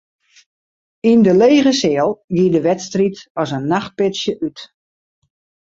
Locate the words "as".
3.41-3.51